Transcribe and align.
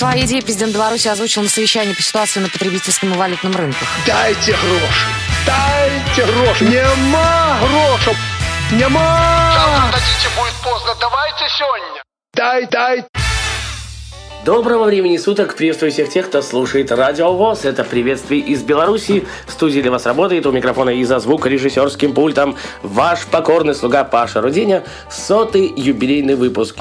Свои 0.00 0.24
идеи 0.24 0.40
президент 0.40 0.72
Беларуси 0.72 1.08
озвучил 1.08 1.42
на 1.42 1.50
совещании 1.50 1.92
по 1.92 2.00
ситуации 2.00 2.40
на 2.40 2.48
потребительском 2.48 3.12
и 3.12 3.16
валютном 3.18 3.54
рынках. 3.54 3.86
Дайте 4.06 4.52
гроши! 4.52 5.06
Дайте 5.44 6.32
гроши! 6.32 6.64
Нема 6.64 7.58
грошей! 7.60 8.16
Нема! 8.72 9.52
Завтра 9.52 10.00
дадите, 10.00 10.28
будет 10.38 10.54
поздно. 10.64 10.92
Давайте 10.98 11.44
сегодня. 11.54 12.02
Дай, 12.32 12.66
дай! 12.68 13.04
Доброго 14.46 14.84
времени 14.84 15.18
суток! 15.18 15.54
Приветствую 15.54 15.92
всех 15.92 16.08
тех, 16.08 16.28
кто 16.28 16.40
слушает 16.40 16.90
Радио 16.90 17.34
ВОЗ. 17.34 17.66
Это 17.66 17.84
приветствие 17.84 18.40
из 18.40 18.62
Беларуси. 18.62 19.26
В 19.46 19.52
студии 19.52 19.82
для 19.82 19.90
вас 19.90 20.06
работает 20.06 20.46
у 20.46 20.50
микрофона 20.50 20.88
и 20.88 21.04
за 21.04 21.18
звукорежиссерским 21.18 22.14
пультом 22.14 22.56
ваш 22.82 23.26
покорный 23.26 23.74
слуга 23.74 24.04
Паша 24.04 24.40
Руденя. 24.40 24.82
Сотый 25.10 25.70
юбилейный 25.76 26.36
выпуск 26.36 26.76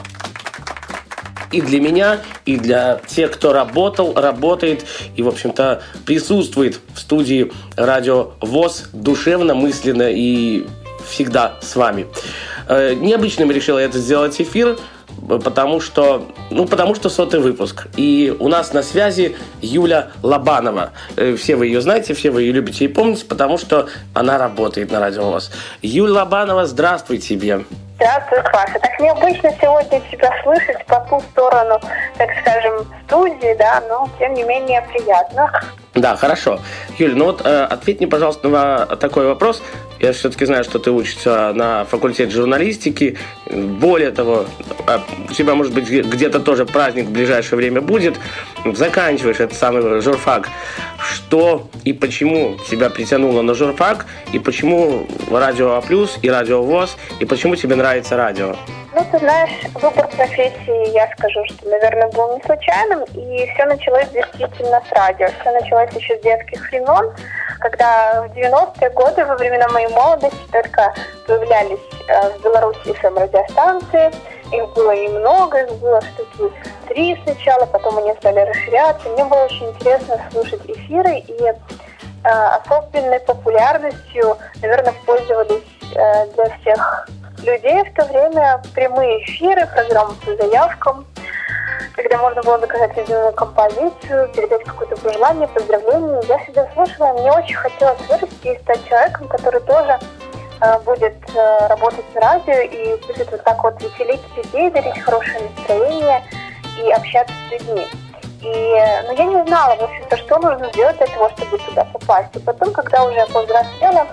и 1.51 1.61
для 1.61 1.79
меня, 1.79 2.19
и 2.45 2.57
для 2.57 3.01
тех, 3.07 3.31
кто 3.31 3.53
работал, 3.53 4.13
работает 4.15 4.85
и, 5.15 5.23
в 5.23 5.27
общем-то, 5.27 5.81
присутствует 6.05 6.79
в 6.93 6.99
студии 6.99 7.51
Радио 7.75 8.31
ВОЗ 8.41 8.89
душевно, 8.93 9.55
мысленно 9.55 10.09
и 10.09 10.65
всегда 11.07 11.55
с 11.61 11.75
вами. 11.75 12.07
Э, 12.67 12.93
необычным 12.93 13.51
решила 13.51 13.79
это 13.79 13.97
сделать 13.97 14.39
эфир, 14.39 14.77
потому 15.27 15.81
что, 15.81 16.27
ну, 16.51 16.65
потому 16.65 16.95
что 16.95 17.09
сотый 17.09 17.39
выпуск. 17.39 17.87
И 17.97 18.35
у 18.39 18.47
нас 18.47 18.73
на 18.73 18.83
связи 18.83 19.35
Юля 19.61 20.11
Лобанова. 20.21 20.91
Э, 21.15 21.35
все 21.35 21.55
вы 21.55 21.67
ее 21.67 21.81
знаете, 21.81 22.13
все 22.13 22.31
вы 22.31 22.43
ее 22.43 22.51
любите 22.51 22.85
и 22.85 22.87
помните, 22.87 23.25
потому 23.25 23.57
что 23.57 23.87
она 24.13 24.37
работает 24.37 24.91
на 24.91 24.99
Радио 24.99 25.31
ВОЗ. 25.31 25.51
Юля 25.81 26.13
Лобанова, 26.13 26.65
здравствуй 26.65 27.17
тебе. 27.17 27.65
Здравствуй, 27.99 28.41
Паша. 28.53 28.79
Так 28.79 28.97
необычно 28.97 29.51
сегодня 29.59 29.99
тебя 30.09 30.31
слышать 30.41 30.85
по 30.85 31.01
ту 31.01 31.19
сторону, 31.19 31.81
так 32.17 32.29
скажем, 32.39 32.87
студии, 33.05 33.53
да, 33.55 33.83
но 33.89 34.07
тем 34.17 34.35
не 34.35 34.43
менее 34.43 34.81
приятно. 34.83 35.51
Да, 35.95 36.15
хорошо. 36.15 36.59
Юль, 36.97 37.15
ну 37.15 37.25
вот 37.25 37.41
э, 37.43 37.63
ответь 37.63 37.99
мне, 37.99 38.07
пожалуйста, 38.07 38.47
на 38.47 38.85
такой 38.85 39.25
вопрос. 39.25 39.61
Я 39.99 40.13
все-таки 40.13 40.45
знаю, 40.45 40.63
что 40.63 40.79
ты 40.79 40.91
учишься 40.91 41.51
на 41.53 41.83
факультете 41.85 42.31
журналистики. 42.31 43.17
Более 43.51 44.11
того, 44.11 44.45
а, 44.87 45.01
у 45.29 45.33
тебя, 45.33 45.55
может 45.55 45.73
быть, 45.73 45.89
где-то 45.89 46.39
тоже 46.39 46.65
праздник 46.65 47.07
в 47.07 47.11
ближайшее 47.11 47.57
время 47.57 47.81
будет. 47.81 48.17
Заканчиваешь 48.65 49.39
этот 49.39 49.57
самый 49.57 49.99
журфак. 50.01 50.47
Что 50.99 51.67
и 51.83 51.91
почему 51.91 52.57
тебя 52.69 52.89
притянуло 52.89 53.41
на 53.41 53.55
журфак? 53.55 54.05
И 54.31 54.39
почему 54.39 55.07
Радио 55.29 55.71
А+, 55.71 55.83
и 56.21 56.29
Радио 56.29 56.61
ВОЗ? 56.61 56.95
И 57.19 57.25
почему 57.25 57.55
тебе 57.55 57.75
нравится 57.75 58.15
радио? 58.15 58.55
Ну, 58.91 59.05
ты 59.11 59.19
знаешь, 59.19 59.51
выбор 59.75 60.07
профессии, 60.07 60.89
я 60.93 61.07
скажу, 61.15 61.45
что, 61.45 61.69
наверное, 61.69 62.09
был 62.09 62.35
не 62.35 62.41
случайным, 62.41 63.03
и 63.13 63.45
все 63.53 63.65
началось 63.65 64.09
действительно 64.09 64.81
с 64.89 64.91
радио. 64.91 65.27
Все 65.41 65.51
началось 65.51 65.91
еще 65.93 66.17
с 66.17 66.21
детских 66.21 66.59
времен, 66.71 67.13
когда 67.59 68.23
в 68.23 68.31
90-е 68.35 68.89
годы, 68.89 69.25
во 69.25 69.35
времена 69.35 69.67
моей 69.69 69.89
молодости, 69.89 70.39
только 70.51 70.91
появлялись 71.27 71.79
э, 72.07 72.29
в 72.31 72.43
Беларуси 72.43 72.93
ФМ-радиостанции. 72.93 74.11
Их 74.51 74.73
было 74.73 74.95
немного, 74.95 75.59
их 75.59 75.71
было 75.73 76.01
штуки 76.01 76.51
три 76.87 77.15
сначала, 77.23 77.67
потом 77.67 77.99
они 77.99 78.13
стали 78.15 78.39
расширяться. 78.39 79.07
Мне 79.09 79.23
было 79.23 79.43
очень 79.43 79.69
интересно 79.69 80.19
слушать 80.31 80.61
эфиры, 80.65 81.19
и 81.19 81.43
э, 81.43 81.53
особенной 82.23 83.19
популярностью, 83.19 84.35
наверное, 84.63 84.93
пользовались 85.05 85.63
э, 85.93 86.25
для 86.33 86.49
всех 86.57 87.07
людей 87.43 87.83
в 87.83 87.93
то 87.93 88.05
время 88.05 88.61
прямые 88.73 89.23
эфиры, 89.23 89.67
программы 89.67 90.15
по 90.15 90.35
заявкам, 90.35 91.05
когда 91.93 92.17
можно 92.17 92.41
было 92.43 92.59
заказать 92.59 92.95
любимую 92.97 93.33
композицию, 93.33 94.29
передать 94.29 94.63
какое-то 94.63 94.95
пожелание, 94.97 95.47
поздравление. 95.47 96.21
Я 96.27 96.37
всегда 96.39 96.69
слушала, 96.73 97.13
мне 97.13 97.31
очень 97.31 97.55
хотелось 97.55 97.99
вырасти 98.07 98.47
и 98.47 98.59
стать 98.59 98.87
человеком, 98.87 99.27
который 99.27 99.61
тоже 99.61 99.99
э, 100.61 100.79
будет 100.85 101.15
э, 101.35 101.67
работать 101.67 102.05
на 102.15 102.21
радио 102.21 102.53
и 102.53 102.95
будет 103.07 103.31
вот 103.31 103.43
так 103.43 103.63
вот 103.63 103.81
веселить 103.81 104.21
людей, 104.37 104.71
дарить 104.71 104.99
хорошее 105.01 105.41
настроение 105.57 106.23
и 106.81 106.91
общаться 106.91 107.33
с 107.47 107.51
людьми. 107.51 107.87
И, 108.41 109.03
ну, 109.05 109.15
я 109.17 109.25
не 109.25 109.45
знала, 109.47 109.75
в 109.75 109.83
общем-то, 109.83 110.15
что 110.15 110.39
нужно 110.39 110.69
сделать 110.71 110.97
для 110.97 111.07
того, 111.07 111.29
чтобы 111.29 111.57
туда 111.57 111.83
попасть. 111.83 112.33
И 112.35 112.39
потом, 112.39 112.71
когда 112.71 113.03
уже 113.03 113.25
повзрослела, 113.33 114.07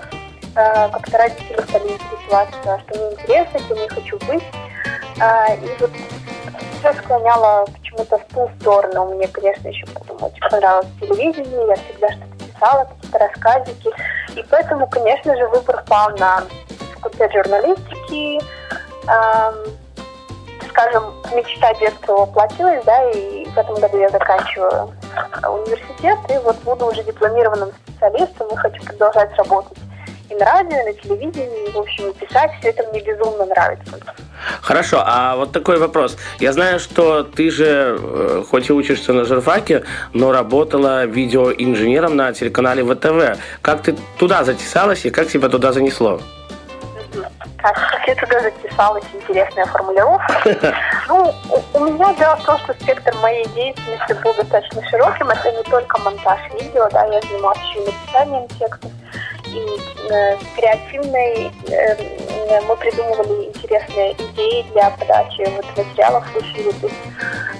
как-то 0.57 1.17
родители 1.19 1.61
стали 1.61 1.87
интересоваться, 1.89 2.81
что 2.87 2.99
мне 2.99 3.11
интересно, 3.13 3.59
кем 3.59 3.77
я 3.77 3.89
хочу 3.89 4.17
быть. 4.25 4.43
Э, 5.21 5.55
и 5.55 5.77
вот 5.79 5.91
все 6.79 6.93
склоняло 6.93 7.65
почему-то 7.65 8.17
в 8.17 8.25
ту 8.33 8.49
сторону. 8.59 9.13
Мне, 9.13 9.27
конечно, 9.27 9.67
еще 9.67 9.85
потом 9.87 10.23
очень 10.23 10.49
понравилось 10.49 10.87
телевидение, 10.99 11.67
я 11.67 11.75
всегда 11.75 12.09
что-то 12.09 12.45
писала, 12.45 12.85
какие-то 12.85 13.19
рассказики. 13.19 13.89
И 14.35 14.43
поэтому, 14.49 14.87
конечно 14.87 15.37
же, 15.37 15.47
выбор 15.47 15.83
пал 15.87 16.09
на 16.17 16.43
факультет 16.95 17.31
журналистики. 17.33 18.41
Скажем, 20.69 21.13
мечта 21.33 21.73
детства 21.75 22.13
воплотилась, 22.13 22.83
да, 22.83 23.09
и 23.11 23.45
в 23.45 23.57
этом 23.57 23.75
году 23.75 23.97
я 23.99 24.09
заканчиваю 24.09 24.93
университет, 25.43 26.19
и 26.29 26.37
вот 26.43 26.55
буду 26.57 26.85
уже 26.87 27.03
дипломированным 27.03 27.71
специалистом, 27.83 28.47
и 28.49 28.55
хочу 28.55 28.83
продолжать 28.83 29.33
работать 29.37 29.76
на 30.37 30.45
радио, 30.45 30.83
на 30.83 30.93
телевидении, 30.93 31.71
в 31.71 31.77
общем, 31.77 32.13
писать, 32.13 32.51
все 32.59 32.69
это 32.69 32.83
мне 32.89 33.01
безумно 33.01 33.45
нравится. 33.45 33.99
Хорошо, 34.61 35.03
а 35.05 35.35
вот 35.35 35.51
такой 35.51 35.77
вопрос. 35.79 36.17
Я 36.39 36.53
знаю, 36.53 36.79
что 36.79 37.23
ты 37.23 37.49
же, 37.49 37.97
э, 37.99 38.43
хоть 38.49 38.69
и 38.69 38.73
учишься 38.73 39.13
на 39.13 39.25
журфаке, 39.25 39.83
но 40.13 40.31
работала 40.31 41.05
видеоинженером 41.05 42.15
на 42.15 42.33
телеканале 42.33 42.83
ВТВ. 42.83 43.39
Как 43.61 43.81
ты 43.81 43.95
туда 44.17 44.43
затесалась 44.43 45.05
и 45.05 45.09
как 45.09 45.27
тебя 45.27 45.49
туда 45.49 45.73
занесло? 45.73 46.19
Так, 47.61 47.73
как 47.73 48.07
я 48.07 48.15
туда 48.15 48.39
затесалась, 48.39 49.03
интересная 49.13 49.65
формулировка. 49.65 50.43
Ну, 51.07 51.33
у, 51.49 51.77
у 51.77 51.85
меня 51.85 52.13
дело 52.15 52.35
в 52.35 52.43
том, 52.43 52.59
что 52.59 52.73
спектр 52.81 53.15
моей 53.21 53.45
деятельности 53.55 54.13
был 54.21 54.33
достаточно 54.33 54.85
широким. 54.89 55.29
Это 55.29 55.51
не 55.53 55.63
только 55.63 55.97
монтаж 56.01 56.39
видео, 56.59 56.89
да, 56.91 57.05
я 57.05 57.21
занималась 57.21 57.59
еще 57.59 57.79
и 57.79 57.85
написанием 57.85 58.47
текстов 58.59 58.91
и 59.53 60.11
э, 60.11 60.37
креативной 60.55 61.51
э, 61.69 62.61
мы 62.67 62.75
придумывали 62.77 63.45
интересные 63.45 64.13
идеи 64.13 64.65
для 64.71 64.89
подачи 64.91 65.47
вот 65.55 65.65
материалов 65.77 66.25
в. 66.33 66.33
То 66.33 66.87
есть, 66.87 66.95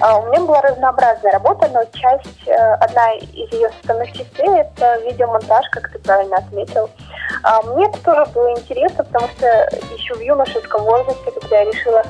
э, 0.00 0.18
у 0.18 0.26
меня 0.28 0.40
была 0.40 0.62
разнообразная 0.62 1.32
работа, 1.32 1.68
но 1.72 1.84
часть, 1.98 2.46
э, 2.46 2.54
одна 2.80 3.14
из 3.14 3.52
ее 3.52 3.70
составных 3.70 4.12
частей 4.12 4.48
это 4.60 4.98
видеомонтаж, 5.04 5.66
как 5.70 5.92
ты 5.92 5.98
правильно 5.98 6.36
отметил. 6.36 6.90
А 7.42 7.62
мне 7.62 7.86
это 7.86 8.00
тоже 8.02 8.24
было 8.32 8.50
интересно, 8.52 9.04
потому 9.04 9.28
что 9.28 9.46
еще 9.94 10.14
в 10.14 10.20
юношеском 10.20 10.82
возрасте, 10.84 11.30
когда 11.40 11.60
я 11.60 11.70
решила 11.70 12.02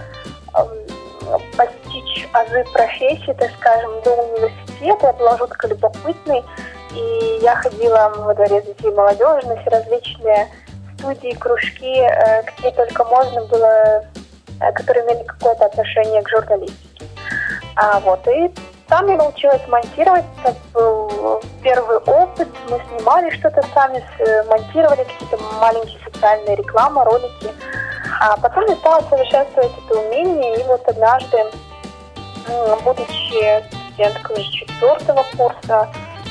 э, 0.54 1.38
постичь 1.56 2.28
азы 2.32 2.64
профессии, 2.72 3.32
так 3.32 3.50
скажем, 3.58 3.90
до 4.02 4.12
университета, 4.14 5.06
я 5.06 5.12
была 5.12 5.36
жутко 5.36 5.66
любопытной, 5.66 6.44
и 6.94 7.38
я 7.42 7.56
ходила 7.56 8.12
во 8.16 8.34
дворе 8.34 8.62
детей 8.62 8.90
и 8.90 8.94
молодежи 8.94 9.48
различные 9.66 10.48
студии, 10.98 11.34
кружки, 11.34 12.00
э, 12.00 12.42
где 12.58 12.70
только 12.72 13.04
можно 13.04 13.44
было, 13.44 14.04
э, 14.60 14.72
которые 14.72 15.06
имели 15.06 15.24
какое-то 15.24 15.66
отношение 15.66 16.22
к 16.22 16.28
журналистике. 16.28 17.06
А 17.76 18.00
вот, 18.00 18.26
и 18.26 18.52
там 18.88 19.08
я 19.08 19.16
научилась 19.16 19.66
монтировать, 19.68 20.24
это 20.42 20.56
был 20.74 21.42
первый 21.62 21.98
опыт, 21.98 22.48
мы 22.68 22.80
снимали 22.88 23.30
что-то 23.30 23.62
сами, 23.74 24.04
э, 24.18 24.42
монтировали 24.44 25.04
какие-то 25.04 25.38
маленькие 25.60 26.00
социальные 26.04 26.56
рекламы, 26.56 27.04
ролики. 27.04 27.52
А 28.20 28.36
потом 28.38 28.66
я 28.66 28.76
стала 28.76 29.02
совершенствовать 29.08 29.72
это 29.86 30.00
умение, 30.00 30.60
и 30.60 30.64
вот 30.64 30.82
однажды, 30.88 31.38
будучи 32.82 33.62
студенткой 33.70 34.42
четвертого 34.44 35.24
курса, 35.36 35.88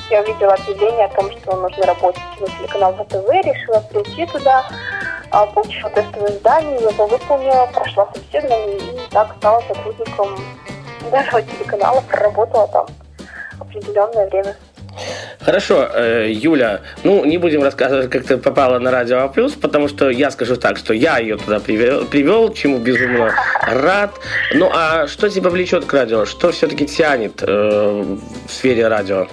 я 0.09 0.21
увидела 0.21 0.53
объявление 0.53 1.05
о 1.05 1.15
том, 1.15 1.31
что 1.31 1.55
нужно 1.55 1.85
работать 1.85 2.21
на 2.39 2.47
телеканал 2.47 2.93
ВТВ, 2.93 3.29
решила 3.45 3.79
прийти 3.91 4.25
туда, 4.25 4.65
а, 5.31 5.45
получила 5.47 5.89
тестовое 5.89 6.31
задание, 6.31 6.79
его 6.81 7.07
выполнила, 7.07 7.69
прошла 7.73 8.07
собеседование 8.13 8.77
и 8.77 9.09
так 9.11 9.35
стала 9.37 9.61
сотрудником 9.67 10.37
нашего 11.11 11.41
телеканала, 11.41 12.01
проработала 12.01 12.67
там 12.67 12.87
определенное 13.59 14.27
время. 14.29 14.55
Хорошо, 15.39 15.87
э, 15.93 16.31
Юля, 16.31 16.81
ну 17.03 17.23
не 17.23 17.37
будем 17.37 17.63
рассказывать, 17.63 18.09
как 18.09 18.25
ты 18.25 18.37
попала 18.37 18.79
на 18.79 18.89
Радио 18.89 19.19
А+, 19.19 19.31
потому 19.61 19.87
что 19.87 20.09
я 20.09 20.31
скажу 20.31 20.55
так, 20.55 20.77
что 20.77 20.93
я 20.93 21.19
ее 21.19 21.37
туда 21.37 21.59
привел, 21.59 22.05
привел 22.05 22.51
чему 22.53 22.79
безумно 22.79 23.33
рад. 23.61 24.11
Ну 24.53 24.69
а 24.73 25.07
что 25.07 25.29
тебя 25.29 25.49
влечет 25.49 25.85
к 25.85 25.93
радио? 25.93 26.25
Что 26.25 26.51
все-таки 26.51 26.87
тянет 26.87 27.43
э, 27.43 27.47
в 27.47 28.51
сфере 28.51 28.87
радио? 28.87 29.27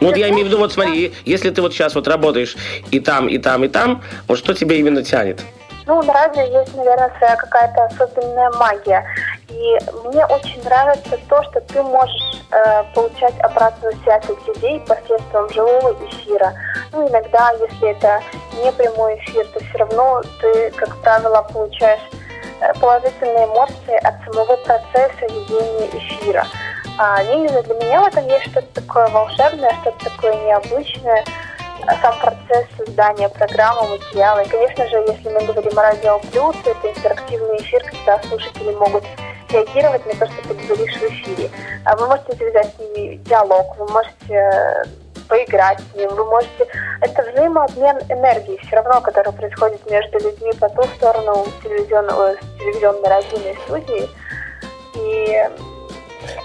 Ну, 0.00 0.06
вот 0.06 0.16
я 0.16 0.28
имею 0.28 0.44
в 0.44 0.48
виду, 0.48 0.58
вот 0.58 0.72
смотри, 0.72 1.12
если 1.24 1.50
ты 1.50 1.60
вот 1.60 1.72
сейчас 1.72 1.94
вот 1.94 2.06
работаешь 2.06 2.56
и 2.90 3.00
там, 3.00 3.28
и 3.28 3.38
там, 3.38 3.64
и 3.64 3.68
там, 3.68 4.02
вот 4.28 4.38
что 4.38 4.54
тебя 4.54 4.76
именно 4.76 5.02
тянет? 5.02 5.40
Ну, 5.86 6.00
на 6.02 6.12
радио 6.12 6.42
есть, 6.42 6.76
наверное, 6.76 7.12
своя 7.18 7.34
какая-то 7.34 7.86
особенная 7.86 8.50
магия. 8.52 9.04
И 9.48 9.78
мне 10.04 10.24
очень 10.26 10.62
нравится 10.62 11.18
то, 11.28 11.42
что 11.42 11.60
ты 11.62 11.82
можешь 11.82 12.42
э, 12.52 12.84
получать 12.94 13.34
обратную 13.40 13.94
связь 14.04 14.24
от 14.24 14.46
людей 14.46 14.80
посредством 14.86 15.50
живого 15.52 15.96
эфира. 16.06 16.54
Ну, 16.92 17.08
иногда, 17.08 17.50
если 17.60 17.90
это 17.90 18.22
не 18.62 18.70
прямой 18.70 19.16
эфир, 19.16 19.44
то 19.48 19.58
все 19.58 19.78
равно 19.78 20.22
ты, 20.40 20.70
как 20.76 20.96
правило, 20.98 21.42
получаешь 21.52 22.08
э, 22.60 22.72
положительные 22.80 23.46
эмоции 23.46 23.96
от 24.04 24.14
самого 24.24 24.56
процесса 24.58 25.22
ведения 25.22 25.88
эфира. 25.92 26.46
А 27.02 27.22
именно 27.22 27.62
для 27.62 27.74
меня 27.76 28.02
в 28.02 28.08
этом 28.08 28.26
есть 28.28 28.50
что-то 28.50 28.82
такое 28.82 29.08
волшебное, 29.08 29.74
что-то 29.80 30.04
такое 30.04 30.34
необычное, 30.34 31.24
сам 32.02 32.14
процесс 32.20 32.66
создания 32.76 33.30
программы, 33.30 33.88
материала. 33.88 34.40
И, 34.40 34.48
конечно 34.50 34.86
же, 34.86 34.98
если 35.08 35.30
мы 35.30 35.40
говорим 35.46 35.78
о 35.78 35.82
радио 35.82 36.18
плюс, 36.30 36.54
это 36.66 36.90
интерактивный 36.90 37.56
эфир, 37.56 37.82
когда 37.84 38.22
слушатели 38.24 38.74
могут 38.74 39.04
реагировать 39.48 40.04
на 40.04 40.12
то, 40.12 40.30
что 40.30 40.48
ты 40.48 40.54
говоришь 40.66 40.94
в 40.94 41.02
эфире. 41.04 41.50
А 41.86 41.96
вы 41.96 42.06
можете 42.06 42.36
завязать 42.36 42.74
с 42.76 42.78
ними 42.78 43.14
диалог, 43.16 43.78
вы 43.78 43.88
можете 43.88 44.34
э, 44.34 44.84
поиграть 45.26 45.80
с 45.80 45.96
ним, 45.96 46.10
вы 46.10 46.26
можете... 46.26 46.66
Это 47.00 47.22
взаимообмен 47.32 47.96
энергии 48.10 48.60
все 48.66 48.76
равно, 48.76 49.00
который 49.00 49.32
происходит 49.32 49.90
между 49.90 50.18
людьми 50.18 50.52
по 50.60 50.68
ту 50.68 50.82
сторону 50.96 51.46
телевизионного, 51.62 52.34
телевизионной 52.58 53.08
радийной 53.08 53.58
студии. 53.64 54.06
И 54.96 55.48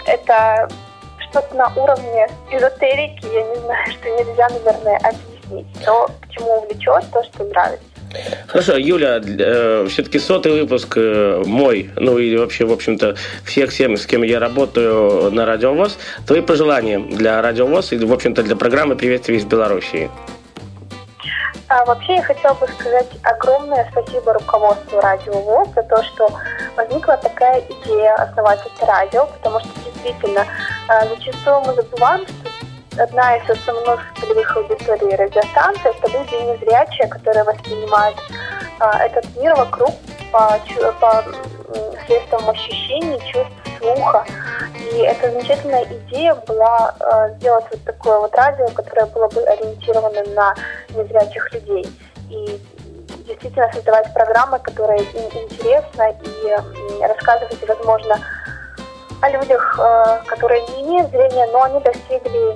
это 0.05 0.69
что-то 1.29 1.55
на 1.55 1.71
уровне 1.75 2.27
эзотерики, 2.51 3.25
я 3.33 3.43
не 3.43 3.55
знаю, 3.61 3.85
что 3.91 4.09
нельзя, 4.09 4.49
наверное, 4.49 4.97
объяснить. 4.97 5.67
То, 5.83 6.09
к 6.21 6.29
чему 6.31 6.59
увлечет, 6.59 7.03
то, 7.11 7.23
что 7.23 7.43
нравится. 7.45 7.85
Хорошо, 8.47 8.77
Юля, 8.77 9.19
э, 9.21 9.87
все-таки 9.89 10.19
сотый 10.19 10.53
выпуск 10.53 10.93
э, 10.95 11.43
мой, 11.45 11.89
ну 11.97 12.17
и 12.17 12.37
вообще, 12.37 12.65
в 12.65 12.71
общем-то, 12.71 13.15
всех 13.43 13.71
всем, 13.71 13.97
с 13.97 14.05
кем 14.05 14.23
я 14.23 14.39
работаю 14.39 15.31
на 15.31 15.45
Радио 15.45 15.73
ВОЗ. 15.73 15.97
Твои 16.25 16.41
пожелания 16.41 16.99
для 16.99 17.41
Радио 17.41 17.65
ВОЗ 17.65 17.93
и, 17.93 17.97
в 17.97 18.13
общем-то, 18.13 18.43
для 18.43 18.55
программы 18.55 18.95
«Приветствие 18.95 19.39
из 19.39 19.45
Белоруссии». 19.45 20.09
А 21.67 21.83
вообще 21.85 22.15
я 22.15 22.23
хотела 22.23 22.53
бы 22.53 22.67
сказать 22.67 23.09
огромное 23.23 23.87
спасибо 23.91 24.33
руководству 24.33 24.99
Радио 25.01 25.33
ВОЗ 25.33 25.69
за 25.73 25.83
то, 25.83 26.03
что 26.03 26.29
возникла 26.77 27.17
такая 27.17 27.61
идея 27.61 28.13
основать 28.15 28.59
это 28.65 28.85
радио, 28.85 29.25
потому 29.25 29.59
что 29.61 29.69
действительно 29.83 30.45
э, 30.89 31.09
зачастую 31.09 31.61
мы 31.61 31.73
забываем, 31.73 32.25
что 32.27 33.03
одна 33.03 33.37
из 33.37 33.49
основных 33.49 33.99
целевых 34.19 34.55
аудиторий 34.55 35.15
радиостанции– 35.15 35.91
это 35.97 36.11
люди 36.11 36.35
незрячие, 36.35 37.07
которые 37.07 37.43
воспринимают 37.43 38.17
а, 38.79 39.03
этот 39.03 39.25
мир 39.35 39.55
вокруг 39.55 39.91
по, 40.31 40.59
по 40.99 41.23
средствам 42.05 42.49
ощущений, 42.49 43.19
чувств, 43.31 43.53
слуха. 43.79 44.25
И 44.95 44.99
эта 44.99 45.29
замечательная 45.29 45.83
идея 45.83 46.35
была 46.47 46.95
а, 46.99 47.29
сделать 47.31 47.65
вот 47.69 47.83
такое 47.83 48.19
вот 48.19 48.33
радио, 48.33 48.67
которое 48.69 49.05
было 49.07 49.27
бы 49.27 49.41
ориентировано 49.41 50.23
на 50.33 50.55
незрячих 50.89 51.51
людей. 51.53 51.85
И 52.29 52.61
действительно 53.27 53.69
создавать 53.73 54.13
программы, 54.13 54.57
которые 54.59 55.01
им 55.01 55.43
интересны, 55.43 56.15
и 56.23 57.05
рассказывать, 57.05 57.67
возможно, 57.67 58.17
о 59.21 59.29
людях, 59.31 59.77
а, 59.79 60.21
которые 60.27 60.61
не 60.61 60.83
имеют 60.83 61.11
зрения, 61.11 61.45
но 61.51 61.63
они 61.63 61.81
достигли 61.81 62.55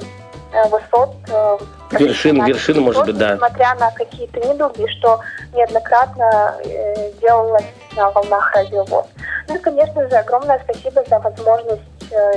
Э, 0.51 0.68
высот. 0.69 1.15
Э, 1.30 1.57
вершин, 1.91 2.44
вершин, 2.45 2.81
может 2.81 3.06
быть, 3.06 3.18
да. 3.18 3.33
Несмотря 3.33 3.75
на 3.75 3.91
какие-то 3.91 4.39
недуги, 4.39 4.88
что 5.00 5.19
неоднократно 5.53 6.56
э, 6.63 7.12
делалось 7.21 7.65
на 7.95 8.09
волнах 8.12 8.51
радиовоз. 8.56 9.06
Ну 9.47 9.56
и, 9.56 9.59
конечно 9.59 10.07
же, 10.09 10.15
огромное 10.15 10.62
спасибо 10.63 11.03
за 11.07 11.19
возможность 11.19 11.81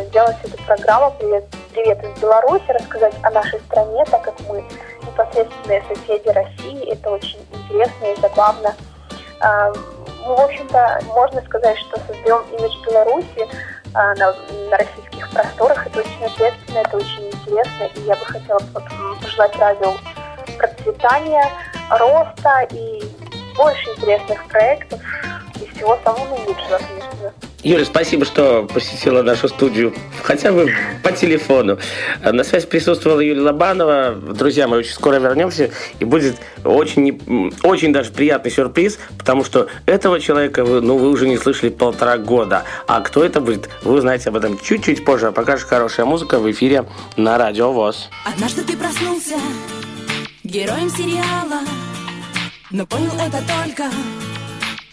сделать 0.08 0.36
эту 0.44 0.62
программу 0.64 1.10
«Привет, 1.18 1.44
привет 1.72 2.02
из 2.04 2.20
Беларуси», 2.20 2.64
рассказать 2.68 3.14
о 3.22 3.30
нашей 3.30 3.58
стране, 3.60 4.04
так 4.10 4.22
как 4.22 4.34
мы 4.48 4.62
непосредственные 5.06 5.82
соседи 5.88 6.28
России. 6.28 6.92
Это 6.92 7.10
очень 7.10 7.38
интересно 7.52 8.04
и 8.04 8.20
забавно. 8.20 8.74
Ну, 10.24 10.36
в 10.36 10.40
общем-то, 10.40 11.00
можно 11.06 11.42
сказать, 11.42 11.78
что 11.78 11.98
создаем 12.00 12.42
имидж 12.52 12.76
Беларуси 12.86 13.48
на, 13.94 14.14
на 14.14 14.78
российских 14.78 15.30
просторах. 15.30 15.86
Это 15.86 16.00
очень 16.00 16.24
ответственно, 16.24 16.78
это 16.78 16.96
очень 16.96 17.30
интересно, 17.30 17.84
и 17.94 18.00
я 18.02 18.14
бы 18.16 18.24
хотела 18.24 18.58
пожелать 18.58 19.56
радио 19.56 19.94
процветания, 20.58 21.50
роста 21.90 22.66
и 22.70 23.02
больше 23.56 23.90
интересных 23.90 24.44
проектов 24.48 25.00
и 25.60 25.66
всего 25.66 25.98
самого 26.04 26.24
наилучшего, 26.28 26.78
конечно. 26.78 27.51
Юля, 27.64 27.84
спасибо, 27.84 28.24
что 28.24 28.64
посетила 28.64 29.22
нашу 29.22 29.46
студию 29.48 29.94
хотя 30.24 30.50
бы 30.50 30.74
по 31.04 31.12
телефону. 31.12 31.78
На 32.20 32.42
связи 32.42 32.66
присутствовала 32.66 33.20
Юлия 33.20 33.42
Лобанова. 33.42 34.16
Друзья, 34.16 34.66
мы 34.66 34.78
очень 34.78 34.92
скоро 34.92 35.20
вернемся, 35.20 35.70
и 36.00 36.04
будет 36.04 36.38
очень, 36.64 37.52
очень 37.62 37.92
даже 37.92 38.10
приятный 38.10 38.50
сюрприз, 38.50 38.98
потому 39.16 39.44
что 39.44 39.68
этого 39.86 40.18
человека 40.18 40.64
вы, 40.64 40.80
ну, 40.80 40.98
вы 40.98 41.10
уже 41.10 41.28
не 41.28 41.38
слышали 41.38 41.70
полтора 41.70 42.18
года. 42.18 42.64
А 42.88 43.00
кто 43.00 43.22
это 43.22 43.40
будет, 43.40 43.68
вы 43.82 43.94
узнаете 43.94 44.30
об 44.30 44.36
этом 44.36 44.58
чуть-чуть 44.58 45.04
позже. 45.04 45.28
А 45.28 45.32
пока 45.32 45.56
же 45.56 45.64
хорошая 45.64 46.04
музыка 46.04 46.40
в 46.40 46.50
эфире 46.50 46.86
на 47.16 47.38
Радио 47.38 47.70
ВОЗ. 47.70 48.10
Однажды 48.24 48.64
ты 48.64 48.76
проснулся 48.76 49.36
героем 50.42 50.90
сериала, 50.90 51.60
но 52.72 52.86
понял 52.86 53.12
это 53.24 53.38
только 53.46 53.84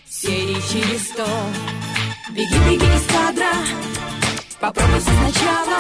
серии 0.08 0.58
через 0.72 1.08
сто. 1.08 1.26
Беги, 2.40 2.58
беги 2.70 2.86
из 2.86 3.06
кадра, 3.08 3.52
попробуй 4.62 5.02
все 5.02 5.12
сначала. 5.12 5.78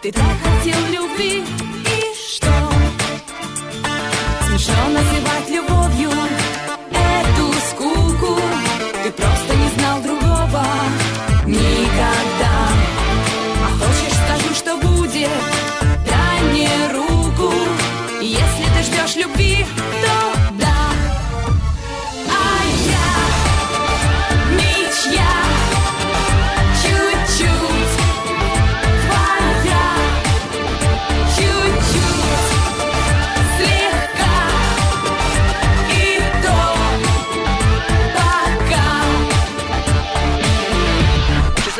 Ты 0.00 0.12
так 0.12 0.22
хотел 0.44 0.78
любви, 0.92 1.42
и 1.42 2.14
что? 2.14 2.52
Смешно 4.46 4.90
называть 4.90 5.50
любовью 5.50 6.10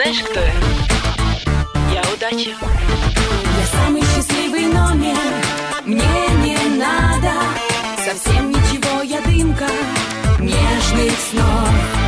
Знаешь, 0.03 0.23
кто 0.23 0.41
я? 0.41 0.55
Я 1.93 2.01
удача. 2.15 2.57
Я 2.57 3.67
самый 3.71 4.01
счастливый 4.01 4.65
номер, 4.65 5.19
мне 5.85 6.29
не 6.43 6.57
надо 6.79 7.35
совсем 8.03 8.49
ничего, 8.49 9.03
я 9.03 9.21
дымка 9.21 9.67
нежных 10.39 11.13
снов. 11.31 12.00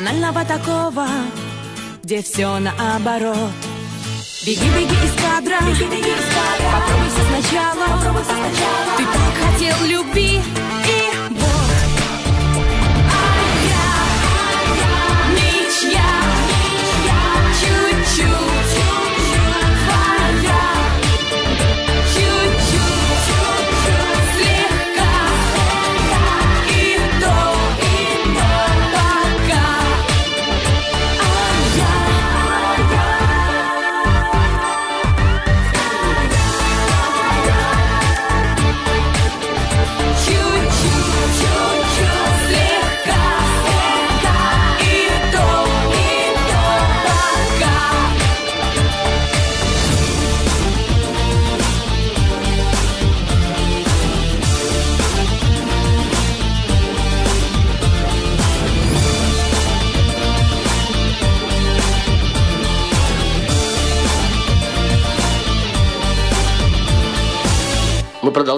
Банального 0.00 0.46
такого, 0.46 1.06
где 2.02 2.22
все 2.22 2.58
наоборот 2.58 3.36
Беги, 4.46 4.66
беги 4.70 4.94
из 4.94 5.12
кадра, 5.22 5.58
беги, 5.60 5.84
беги 5.84 6.08
из 6.08 6.24
кадра. 6.34 6.70
Попробуй 6.72 7.08
все 7.10 7.22
сначала, 7.28 7.98
попробуй 7.98 8.22
все 8.22 8.32
сначала. 8.32 8.96
Ты 8.96 9.04
так 9.04 9.34
хотел 9.44 9.76
любви, 9.86 10.40
и 10.86 11.39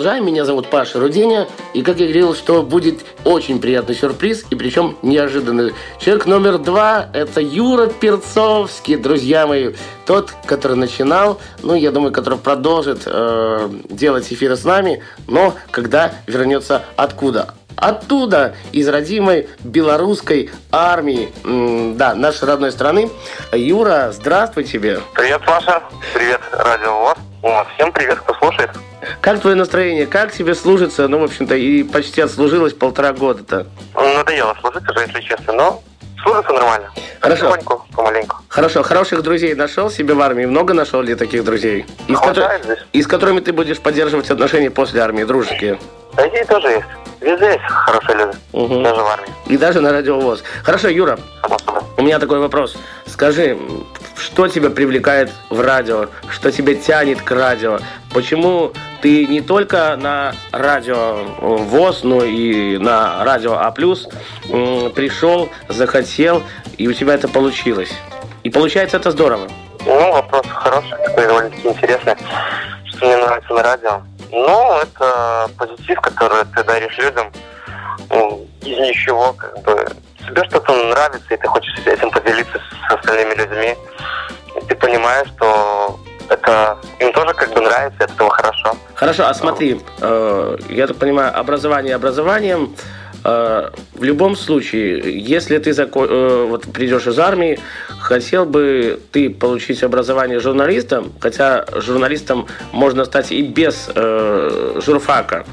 продолжаем. 0.02 0.26
Меня 0.26 0.44
зовут 0.44 0.66
Паша 0.68 0.99
Руденя. 0.99 1.47
И, 1.75 1.82
как 1.82 1.99
я 1.99 2.06
говорил, 2.06 2.35
что 2.35 2.64
будет 2.64 3.04
очень 3.25 3.61
приятный 3.61 3.94
сюрприз, 3.94 4.47
и 4.50 4.56
причем 4.56 4.99
неожиданный. 5.00 5.75
Человек 6.00 6.26
номер 6.26 6.59
два– 6.59 7.06
это 7.12 7.40
Юра 7.40 7.87
Перцовский, 7.87 8.97
друзья 8.97 9.47
мои. 9.47 9.75
Тот, 10.04 10.35
который 10.44 10.76
начинал, 10.76 11.38
ну, 11.62 11.76
я 11.76 11.92
думаю, 11.92 12.12
который 12.12 12.37
продолжит 12.37 13.02
э, 13.06 13.71
делать 13.90 14.26
эфиры 14.32 14.56
с 14.56 14.64
нами, 14.64 15.04
но 15.28 15.54
когда 15.71 16.11
вернется 16.26 16.82
откуда? 16.97 17.54
Оттуда, 17.76 18.56
из 18.73 18.88
родимой 18.88 19.49
белорусской 19.62 20.50
армии, 20.73 21.32
м, 21.44 21.97
да, 21.97 22.16
нашей 22.16 22.49
родной 22.49 22.73
страны. 22.73 23.09
Юра, 23.52 24.11
здравствуй 24.12 24.64
тебе. 24.64 24.99
Привет, 25.14 25.42
Паша. 25.47 25.80
Привет, 26.12 26.40
Радио 26.50 26.92
ВОЗ. 26.99 27.22
Вот, 27.42 27.66
Всем 27.75 27.92
привет, 27.92 28.18
кто 28.20 28.34
слушает. 28.34 28.70
Как 29.20 29.40
твое 29.40 29.56
настроение? 29.56 30.06
Как 30.06 30.32
тебе 30.32 30.54
служится? 30.54 31.08
Ну, 31.08 31.18
в 31.18 31.25
общем-то, 31.25 31.56
и 31.56 31.82
почти 31.82 32.20
отслужилось 32.20 32.72
полтора 32.72 33.12
года-то. 33.12 33.66
Ну, 33.94 34.14
Надоело 34.14 34.56
служить 34.61 34.88
уже, 34.88 35.00
если 35.00 35.20
честно, 35.20 35.52
но 35.52 35.82
служится 36.22 36.52
нормально. 36.52 36.90
Хорошо. 37.20 37.50
Потихоньку, 37.50 37.87
помаленьку. 37.96 38.37
Хорошо, 38.49 38.82
хороших 38.84 39.22
друзей 39.22 39.54
нашел 39.54 39.90
себе 39.90 40.14
в 40.14 40.20
армии? 40.20 40.44
Много 40.46 40.72
нашел 40.72 41.02
ли 41.02 41.16
таких 41.16 41.44
друзей? 41.44 41.84
И 42.06 42.14
с, 42.14 42.18
Хватает 42.18 42.62
кото- 42.62 42.75
здесь. 42.75 42.87
и 42.92 43.02
с 43.02 43.06
которыми 43.08 43.40
ты 43.40 43.52
будешь 43.52 43.80
поддерживать 43.80 44.30
отношения 44.30 44.70
после 44.70 45.00
армии, 45.00 45.25
дружеские? 45.25 45.80
Такие 46.14 46.44
тоже 46.44 46.68
есть. 46.68 46.87
Везде 47.20 47.46
есть 47.46 47.64
хорошие 47.66 48.18
люди. 48.18 48.37
Мгм. 48.52 48.82
Даже 48.84 49.00
в 49.02 49.06
армии. 49.06 49.28
И 49.46 49.56
даже 49.56 49.80
на 49.80 49.90
радиовоз. 49.92 50.44
Хорошо, 50.62 50.88
Юра, 50.88 51.18
у 51.96 52.02
меня 52.02 52.18
такой 52.20 52.38
вопрос. 52.38 52.76
Скажи, 53.06 53.58
что 54.23 54.49
тебя 54.49 54.71
привлекает 54.71 55.31
в 55.50 55.61
радио? 55.61 56.07
Что 56.31 56.52
тебя 56.52 56.75
тянет 56.75 57.21
к 57.21 57.31
радио? 57.31 57.81
Почему 58.14 58.73
ты 59.00 59.26
не 59.26 59.41
только 59.41 59.97
на 59.97 60.35
радио 60.52 61.25
ВОЗ, 61.41 62.05
но 62.05 62.25
и 62.25 62.79
на 62.79 63.25
радио 63.25 63.55
А+, 63.55 63.71
пришел, 63.73 65.49
захотел, 65.69 66.43
и 66.79 66.87
у 66.87 66.93
тебя 66.93 67.14
это 67.14 67.29
получилось? 67.29 67.93
И 68.45 68.50
получается 68.50 68.97
это 68.97 69.11
здорово. 69.11 69.49
Ну, 69.85 70.12
вопрос 70.12 70.47
хороший, 70.49 70.97
такой 71.05 71.26
довольно-таки 71.26 71.69
интересный. 71.69 72.14
Что 72.85 73.07
мне 73.07 73.17
нравится 73.17 73.52
на 73.52 73.62
радио? 73.62 74.02
Ну, 74.31 74.79
это 74.79 75.50
позитив, 75.59 76.00
который 76.00 76.45
ты 76.55 76.62
даришь 76.62 76.97
людям. 76.99 77.33
Ну, 78.09 78.47
из 78.62 78.79
ничего, 78.79 79.33
как 79.33 79.61
бы. 79.62 79.87
Тебе 80.26 80.45
что-то 80.45 80.73
нравится, 80.91 81.35
и 81.35 81.37
ты 81.37 81.47
хочешь 81.49 81.75
этим 81.87 82.11
поделиться 82.11 82.59
с 82.88 82.93
остальными 82.95 83.35
людьми. 83.35 83.75
И 84.61 84.64
ты 84.67 84.75
понимаешь, 84.76 85.29
что 85.37 85.99
это 86.29 86.79
им 87.00 87.12
тоже 87.12 87.35
как 87.35 87.52
бы 87.52 87.61
нравится, 87.61 88.05
от 88.05 88.11
этого 88.12 88.31
хорошо. 88.31 88.76
Хорошо, 88.95 89.26
а 89.26 89.35
смотри, 89.35 89.81
э, 90.00 90.57
я 90.71 90.87
так 90.87 90.97
понимаю, 90.97 91.37
образование 91.38 91.95
образованием. 91.95 92.75
э, 93.25 93.71
в 93.95 94.02
любом 94.02 94.35
случае, 94.35 95.17
если 95.25 95.57
ты 95.59 95.71
зако- 95.71 96.09
э, 96.11 96.45
вот 96.49 96.73
придешь 96.73 97.07
из 97.07 97.17
армии, 97.21 97.61
хотел 98.00 98.47
бы 98.47 98.99
ты 99.12 99.31
получить 99.31 99.85
образование 99.85 100.41
журналистом, 100.41 101.12
хотя 101.21 101.64
журналистом 101.76 102.49
можно 102.73 103.05
стать 103.05 103.31
и 103.31 103.43
без 103.43 103.88
э, 103.95 104.81
журфака. 104.85 105.45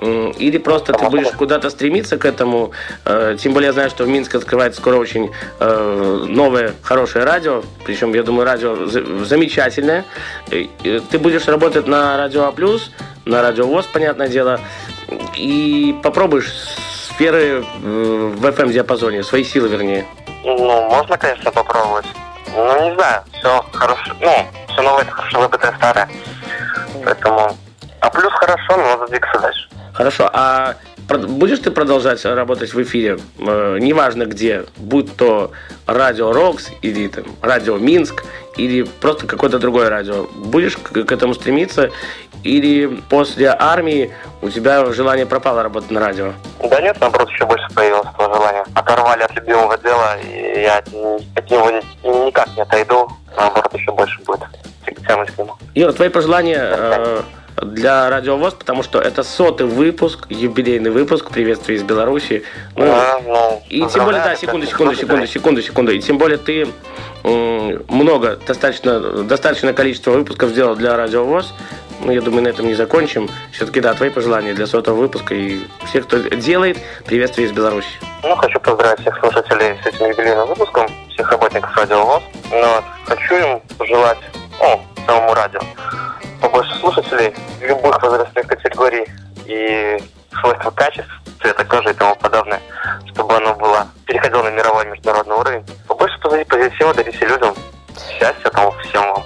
Или 0.00 0.58
просто 0.58 0.92
ты 0.92 1.08
будешь 1.08 1.30
куда-то 1.32 1.70
стремиться 1.70 2.18
к 2.18 2.24
этому. 2.24 2.70
э, 3.04 3.36
Тем 3.38 3.52
более 3.52 3.66
я 3.68 3.72
знаю, 3.72 3.90
что 3.90 4.04
в 4.04 4.08
Минске 4.08 4.38
открывается 4.38 4.80
скоро 4.80 4.96
очень 4.96 5.32
э, 5.58 6.24
новое 6.28 6.74
хорошее 6.82 7.24
радио. 7.24 7.62
Причем, 7.84 8.14
я 8.14 8.22
думаю, 8.22 8.44
радио 8.46 8.86
за- 8.86 9.24
замечательное. 9.24 10.04
Э, 10.50 10.64
Ты 11.10 11.18
будешь 11.18 11.46
работать 11.48 11.86
на 11.88 12.16
радио 12.16 12.44
А+, 12.44 12.54
на 13.24 13.42
радио 13.42 13.66
ВОЗ, 13.66 13.86
понятное 13.86 14.28
дело. 14.28 14.60
И 15.36 15.98
попробуешь 16.02 16.52
сферы 17.08 17.64
в 17.82 18.44
FM-диапазоне, 18.46 19.24
свои 19.24 19.42
силы, 19.42 19.68
вернее. 19.68 20.06
Ну, 20.44 20.88
можно, 20.88 21.18
конечно, 21.18 21.50
попробовать. 21.50 22.06
Ну, 22.54 22.88
не 22.88 22.94
знаю, 22.94 23.22
все 23.32 23.64
хорошо. 23.72 24.12
Ну, 24.20 24.46
все 24.72 24.82
новое, 24.82 25.02
это 25.02 25.10
хорошо 25.10 25.40
забытое 25.42 25.72
старое. 25.76 26.08
Поэтому... 27.04 27.56
А 28.00 28.10
плюс 28.10 28.32
хорошо, 28.34 28.76
но 28.76 28.96
надо 28.96 29.08
двигаться 29.08 29.40
дальше. 29.40 29.68
Хорошо, 29.98 30.30
а 30.32 30.76
будешь 31.08 31.58
ты 31.58 31.72
продолжать 31.72 32.24
работать 32.24 32.72
в 32.72 32.80
эфире, 32.80 33.18
э, 33.40 33.78
неважно 33.80 34.26
где, 34.26 34.64
будь 34.76 35.16
то 35.16 35.50
радио 35.86 36.32
Рокс 36.32 36.68
или 36.82 37.08
там 37.08 37.24
радио 37.42 37.78
Минск, 37.78 38.24
или 38.56 38.82
просто 38.84 39.26
какое-то 39.26 39.58
другое 39.58 39.90
радио, 39.90 40.28
будешь 40.36 40.76
к, 40.76 41.02
к 41.02 41.10
этому 41.10 41.34
стремиться, 41.34 41.90
или 42.44 42.86
после 43.10 43.48
армии 43.48 44.14
у 44.40 44.50
тебя 44.50 44.84
желание 44.92 45.26
пропало 45.26 45.64
работать 45.64 45.90
на 45.90 45.98
радио? 45.98 46.32
Да 46.62 46.80
нет, 46.80 46.96
наоборот, 47.00 47.28
еще 47.30 47.44
больше 47.44 47.66
появилось 47.74 48.06
этого 48.14 48.32
желания. 48.32 48.64
Оторвали 48.74 49.24
от 49.24 49.34
любимого 49.34 49.76
дела, 49.78 50.16
и 50.20 50.60
я 50.60 50.78
от, 50.78 50.86
от 51.34 51.50
него 51.50 51.72
ни- 51.72 52.26
никак 52.26 52.48
не 52.54 52.62
отойду. 52.62 53.08
Наоборот, 53.36 53.74
еще 53.74 53.90
больше 53.90 54.20
будет 54.20 54.46
тянуть 55.08 55.32
к 55.32 55.38
нему. 55.38 55.56
Юра, 55.74 55.92
твои 55.92 56.08
пожелания 56.08 56.60
э, 56.62 57.22
для 57.62 58.08
Радио 58.10 58.36
ВОЗ, 58.36 58.54
потому 58.54 58.82
что 58.82 59.00
это 59.00 59.22
сотый 59.22 59.66
выпуск, 59.66 60.26
юбилейный 60.28 60.90
выпуск 60.90 61.30
«Приветствие 61.30 61.78
из 61.78 61.82
Беларуси». 61.82 62.44
Ну, 62.76 62.94
ну, 63.26 63.62
И 63.68 63.84
тем 63.92 64.04
более, 64.04 64.22
да, 64.22 64.36
секунду, 64.36 64.66
секунду, 64.66 64.94
секунду, 64.94 65.26
секунду, 65.26 65.62
секунду. 65.62 65.92
И 65.92 66.00
тем 66.00 66.18
более 66.18 66.38
ты 66.38 66.68
много, 67.24 68.36
достаточно, 68.46 69.00
достаточное 69.24 69.72
количество 69.72 70.12
выпусков 70.12 70.50
сделал 70.50 70.76
для 70.76 70.96
Радио 70.96 71.24
ВОЗ. 71.24 71.52
Ну, 72.00 72.12
я 72.12 72.20
думаю, 72.20 72.44
на 72.44 72.48
этом 72.48 72.66
не 72.66 72.74
закончим. 72.74 73.28
Все-таки, 73.52 73.80
да, 73.80 73.92
твои 73.92 74.10
пожелания 74.10 74.54
для 74.54 74.68
сотого 74.68 74.94
выпуска 74.94 75.34
и 75.34 75.60
всех, 75.88 76.06
кто 76.06 76.18
делает 76.18 76.78
приветствие 77.06 77.48
из 77.48 77.52
Беларуси. 77.52 77.88
Ну, 78.22 78.36
хочу 78.36 78.60
поздравить 78.60 79.00
всех 79.00 79.18
слушателей 79.18 79.76
с 79.82 79.86
этим 79.86 80.06
юбилейным 80.06 80.46
выпуском, 80.46 80.86
всех 81.12 81.30
работников 81.32 81.76
Радио 81.76 82.04
ВОЗ. 82.04 82.22
Но 82.52 82.84
хочу 83.04 83.34
им 83.34 83.60
пожелать, 83.76 84.18
ну, 84.60 84.80
самому 85.06 85.34
радио, 85.34 85.60
побольше 86.40 86.74
слушателей 86.78 87.34
любых 87.60 88.00
возрастных 88.02 88.46
категорий 88.46 89.06
и 89.46 89.98
свойства 90.40 90.70
качеств, 90.70 91.10
цвета 91.40 91.64
кожи 91.64 91.90
и 91.90 91.94
тому 91.94 92.14
подобное, 92.16 92.60
чтобы 93.12 93.34
оно 93.36 93.54
было, 93.54 93.86
переходило 94.06 94.42
на 94.42 94.50
мировой 94.50 94.86
международный 94.86 95.36
уровень. 95.36 95.64
Побольше 95.86 96.18
пози- 96.22 96.44
позитива 96.44 96.94
дарите 96.94 97.26
людям, 97.26 97.54
счастья 97.96 98.50
там 98.50 98.72
всем 98.82 99.02
вам. 99.02 99.22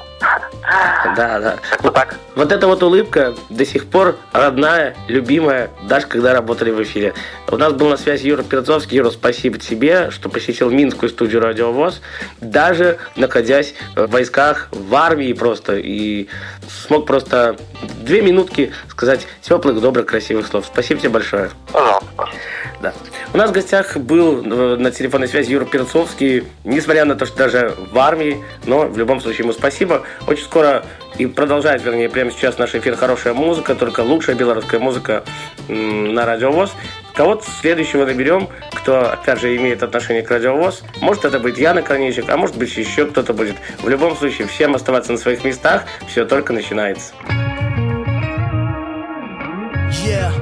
А. 0.62 1.14
Да, 1.14 1.40
да. 1.40 1.56
Вот, 1.80 1.94
так. 1.94 2.16
вот 2.36 2.52
эта 2.52 2.66
вот 2.66 2.82
улыбка 2.82 3.34
до 3.50 3.66
сих 3.66 3.86
пор 3.86 4.16
родная, 4.32 4.94
любимая, 5.08 5.70
даже 5.88 6.06
когда 6.06 6.32
работали 6.32 6.70
в 6.70 6.82
эфире. 6.82 7.14
У 7.48 7.56
нас 7.56 7.72
был 7.72 7.88
на 7.88 7.96
связи 7.96 8.28
Юра 8.28 8.42
Перцовский. 8.42 8.96
Юра, 8.98 9.10
спасибо 9.10 9.58
тебе, 9.58 10.10
что 10.10 10.28
посетил 10.28 10.70
Минскую 10.70 11.10
студию 11.10 11.40
«Радиовоз», 11.40 12.00
даже 12.40 12.98
находясь 13.16 13.74
в 13.96 14.06
войсках, 14.06 14.68
в 14.70 14.94
армии 14.94 15.32
просто, 15.32 15.76
и 15.76 16.28
смог 16.86 17.06
просто 17.06 17.56
две 18.00 18.22
минутки 18.22 18.72
сказать 18.88 19.26
теплых, 19.40 19.80
добрых, 19.80 20.06
красивых 20.06 20.46
слов. 20.46 20.66
Спасибо 20.66 21.00
тебе 21.00 21.10
большое. 21.10 21.50
Пожалуйста. 22.16 22.38
Да. 22.82 22.92
У 23.32 23.36
нас 23.36 23.50
в 23.50 23.52
гостях 23.52 23.96
был 23.96 24.42
э, 24.44 24.76
на 24.76 24.90
телефонной 24.90 25.28
связи 25.28 25.52
Юра 25.52 25.64
Перцовский, 25.64 26.44
несмотря 26.64 27.04
на 27.04 27.14
то, 27.14 27.26
что 27.26 27.36
даже 27.36 27.74
в 27.92 27.98
армии, 27.98 28.42
но 28.66 28.80
в 28.86 28.98
любом 28.98 29.20
случае 29.20 29.44
ему 29.44 29.52
спасибо. 29.52 30.02
Очень 30.26 30.44
скоро 30.44 30.84
и 31.16 31.26
продолжает, 31.26 31.82
вернее, 31.84 32.08
прямо 32.08 32.30
сейчас 32.30 32.58
наш 32.58 32.74
эфир 32.74 32.96
«Хорошая 32.96 33.34
музыка», 33.34 33.74
только 33.74 34.00
лучшая 34.00 34.34
белорусская 34.34 34.80
музыка 34.80 35.22
на 35.68 36.26
Радиовоз. 36.26 36.72
Кого-то 37.14 37.44
следующего 37.60 38.06
наберем, 38.06 38.48
кто, 38.72 39.12
опять 39.12 39.40
же, 39.40 39.54
имеет 39.56 39.82
отношение 39.82 40.22
к 40.22 40.30
радиовоз. 40.30 40.82
Может, 41.00 41.26
это 41.26 41.38
будет 41.38 41.58
Яна 41.58 41.82
Корнейчик, 41.82 42.28
а 42.30 42.38
может 42.38 42.56
быть, 42.56 42.74
еще 42.74 43.04
кто-то 43.06 43.34
будет. 43.34 43.56
В 43.82 43.88
любом 43.88 44.16
случае, 44.16 44.48
всем 44.48 44.74
оставаться 44.74 45.12
на 45.12 45.18
своих 45.18 45.44
местах. 45.44 45.84
Все 46.08 46.24
только 46.24 46.54
начинается. 46.54 47.12
Yeah, 50.04 50.36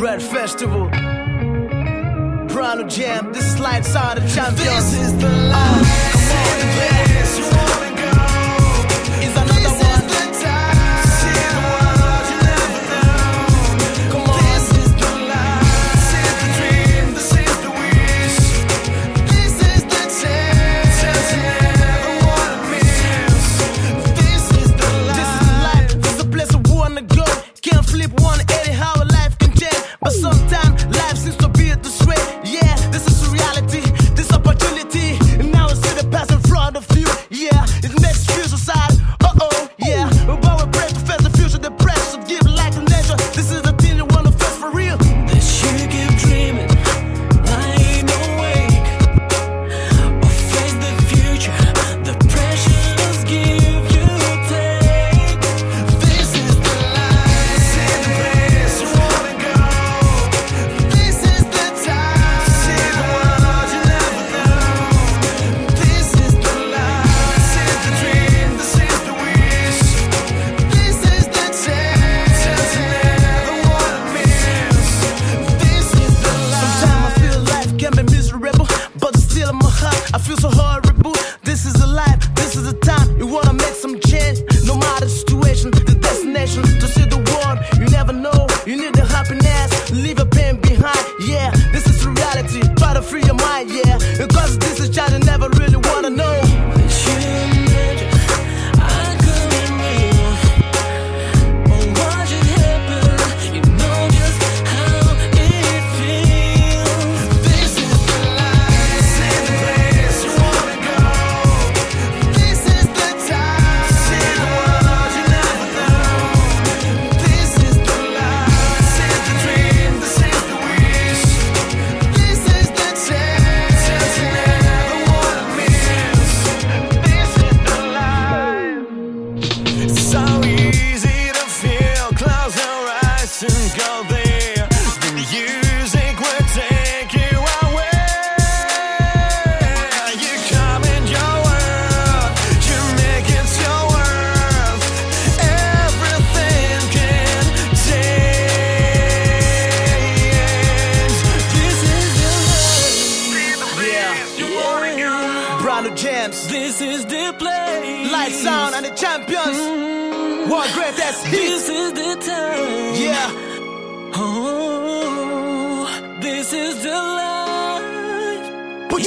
Red 0.00 0.22
Festival. 0.22 0.88
Prano 2.48 2.88
Jam, 2.88 3.32
this 3.32 3.44
is 3.54 3.58
lights 3.58 3.96
out 3.96 4.18
of 4.18 4.32
champions. 4.32 4.92
This 4.92 4.94
is 4.94 5.18
the 5.18 5.28
life. 5.28 6.12
Come 6.12 6.36
on, 6.36 6.60
dance. 6.60 7.77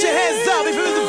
your 0.02 0.12
hands 0.12 0.48
up. 0.48 0.66
If 0.66 0.74
you 0.74 1.01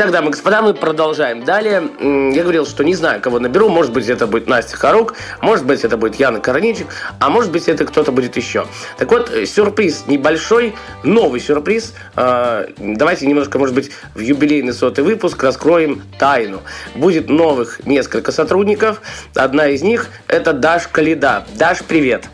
Итак, 0.00 0.12
дамы 0.12 0.28
и 0.28 0.30
господа, 0.30 0.62
мы 0.62 0.72
продолжаем. 0.72 1.44
Далее, 1.44 1.90
я 2.34 2.42
говорил, 2.42 2.64
что 2.64 2.82
не 2.82 2.94
знаю, 2.94 3.20
кого 3.20 3.38
наберу. 3.38 3.68
Может 3.68 3.92
быть, 3.92 4.08
это 4.08 4.26
будет 4.26 4.48
Настя 4.48 4.78
Харук, 4.78 5.14
может 5.42 5.66
быть, 5.66 5.84
это 5.84 5.98
будет 5.98 6.14
Яна 6.14 6.40
Корничик, 6.40 6.86
а 7.18 7.28
может 7.28 7.52
быть, 7.52 7.68
это 7.68 7.84
кто-то 7.84 8.10
будет 8.10 8.34
еще. 8.34 8.66
Так 8.96 9.10
вот, 9.10 9.30
э, 9.30 9.44
сюрприз 9.44 10.06
небольшой, 10.06 10.74
новый 11.04 11.38
сюрприз. 11.38 11.92
А, 12.16 12.66
давайте 12.78 13.26
немножко, 13.26 13.58
может 13.58 13.74
быть, 13.74 13.90
в 14.14 14.20
юбилейный 14.20 14.72
сотый 14.72 15.04
выпуск 15.04 15.42
раскроем 15.42 16.00
тайну. 16.18 16.62
Будет 16.94 17.28
новых 17.28 17.84
несколько 17.84 18.32
сотрудников. 18.32 19.02
Одна 19.34 19.66
из 19.66 19.82
них– 19.82 20.08
это 20.28 20.54
Даш 20.54 20.88
Калида. 20.88 21.44
Даш, 21.56 21.82
привет! 21.82 22.24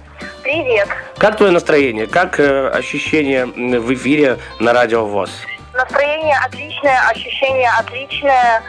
Привет! 0.44 0.86
Как 1.18 1.36
твое 1.36 1.50
настроение? 1.50 2.06
Как 2.06 2.38
э, 2.38 2.68
ощущение 2.68 3.44
в 3.44 3.92
эфире 3.92 4.38
на 4.60 4.72
Радио 4.72 5.04
ВОЗ? 5.04 5.30
Настроение 5.76 6.36
отличное, 6.44 6.98
ощущение 7.10 7.70
отличное. 7.78 8.62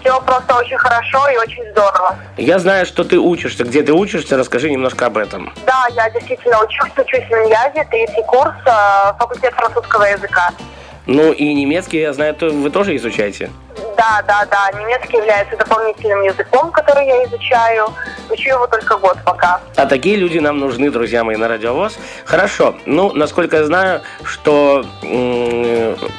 Все 0.00 0.20
просто 0.22 0.56
очень 0.56 0.76
хорошо 0.76 1.28
и 1.28 1.36
очень 1.36 1.70
здорово. 1.70 2.16
Я 2.36 2.58
знаю, 2.58 2.84
что 2.84 3.04
ты 3.04 3.18
учишься. 3.18 3.64
Где 3.64 3.82
ты 3.82 3.92
учишься? 3.92 4.36
Расскажи 4.36 4.70
немножко 4.70 5.06
об 5.06 5.18
этом. 5.18 5.52
Да, 5.66 5.86
я 5.90 6.10
действительно 6.10 6.60
учусь. 6.62 6.90
Учусь 6.96 7.24
в 7.24 7.30
Миньязе, 7.30 7.84
третий 7.90 8.22
курс, 8.26 8.54
э, 8.66 9.12
факультет 9.18 9.54
французского 9.54 10.04
языка. 10.04 10.50
Ну 11.06 11.32
и 11.32 11.54
немецкий, 11.54 12.00
я 12.00 12.12
знаю, 12.12 12.34
то 12.34 12.50
вы 12.50 12.70
тоже 12.70 12.94
изучаете? 12.96 13.50
Да, 13.96 14.22
да, 14.26 14.46
да. 14.50 14.78
Немецкий 14.78 15.16
является 15.16 15.56
дополнительным 15.56 16.22
языком, 16.22 16.70
который 16.70 17.06
я 17.06 17.24
изучаю. 17.24 17.88
Учу 18.30 18.50
его 18.50 18.66
только 18.66 18.96
год 18.96 19.16
пока. 19.24 19.60
А 19.76 19.86
такие 19.86 20.16
люди 20.16 20.38
нам 20.38 20.58
нужны, 20.58 20.90
друзья 20.90 21.24
мои, 21.24 21.36
на 21.36 21.48
радиовоз. 21.48 21.98
Хорошо. 22.24 22.76
Ну, 22.84 23.12
насколько 23.12 23.56
я 23.56 23.64
знаю, 23.64 24.02
что 24.22 24.84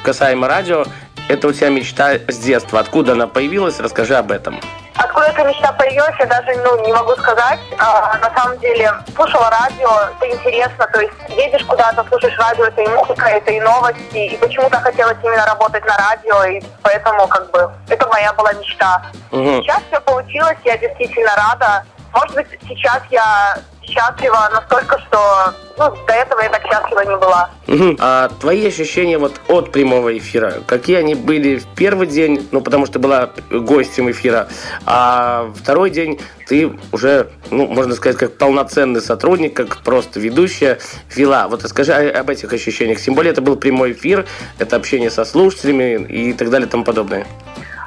касаемо 0.02 0.48
радио, 0.48 0.84
это 1.28 1.48
у 1.48 1.52
тебя 1.52 1.68
мечта 1.68 2.14
с 2.28 2.38
детства. 2.38 2.80
Откуда 2.80 3.12
она 3.12 3.26
появилась? 3.26 3.78
Расскажи 3.78 4.16
об 4.16 4.32
этом. 4.32 4.60
Откуда 4.96 5.26
эта 5.26 5.44
мечта 5.44 5.72
появилась, 5.72 6.14
я 6.18 6.26
даже 6.26 6.52
ну, 6.64 6.84
не 6.84 6.92
могу 6.92 7.12
сказать. 7.12 7.60
А, 7.78 8.18
на 8.18 8.30
самом 8.36 8.58
деле, 8.58 8.92
слушала 9.14 9.48
радио, 9.48 9.88
это 10.16 10.28
интересно, 10.28 10.86
то 10.92 11.00
есть 11.00 11.14
едешь 11.28 11.64
куда-то, 11.64 12.04
слушаешь 12.08 12.36
радио, 12.38 12.64
это 12.64 12.82
и 12.82 12.88
музыка, 12.88 13.26
это 13.26 13.50
и 13.52 13.60
новости, 13.60 14.34
и 14.34 14.36
почему-то 14.36 14.78
хотелось 14.80 15.16
именно 15.22 15.46
работать 15.46 15.84
на 15.86 15.96
радио, 15.96 16.44
и 16.44 16.60
поэтому 16.82 17.26
как 17.28 17.50
бы 17.50 17.70
это 17.88 18.06
моя 18.08 18.32
была 18.34 18.52
мечта. 18.52 19.02
Мгм. 19.30 19.62
Сейчас 19.62 19.80
все 19.88 20.00
получилось, 20.00 20.58
я 20.64 20.76
действительно 20.76 21.30
рада. 21.36 21.84
Может 22.12 22.34
быть, 22.34 22.46
сейчас 22.68 23.02
я 23.10 23.58
счастлива 23.82 24.48
настолько, 24.52 24.98
что 25.00 25.54
ну, 25.78 25.96
до 26.06 26.12
этого 26.12 26.40
я 26.40 26.48
так 26.48 26.62
счастлива 26.62 27.00
не 27.00 27.16
была. 27.16 27.50
Мгм. 27.66 27.96
А 28.00 28.28
твои 28.40 28.66
ощущения 28.66 29.18
вот 29.18 29.40
от 29.48 29.72
прямого 29.72 30.16
эфира, 30.16 30.54
какие 30.66 30.96
они 30.96 31.14
были 31.14 31.58
в 31.58 31.66
первый 31.74 32.06
день, 32.06 32.48
ну, 32.52 32.60
потому 32.60 32.86
что 32.86 32.98
была 32.98 33.30
гостем 33.50 34.10
эфира, 34.10 34.48
а 34.86 35.50
второй 35.56 35.90
день 35.90 36.20
ты 36.46 36.72
уже, 36.92 37.30
ну, 37.50 37.66
можно 37.66 37.94
сказать, 37.94 38.18
как 38.18 38.36
полноценный 38.38 39.00
сотрудник, 39.00 39.54
как 39.54 39.78
просто 39.78 40.20
ведущая 40.20 40.78
вела. 41.14 41.48
Вот 41.48 41.62
расскажи 41.62 41.92
об 42.10 42.30
этих 42.30 42.52
ощущениях. 42.52 43.00
Тем 43.00 43.14
более 43.14 43.32
это 43.32 43.40
был 43.40 43.56
прямой 43.56 43.92
эфир, 43.92 44.26
это 44.58 44.76
общение 44.76 45.10
со 45.10 45.24
слушателями 45.24 46.04
и 46.06 46.32
так 46.32 46.50
далее 46.50 46.66
и 46.66 46.70
тому 46.70 46.84
подобное. 46.84 47.26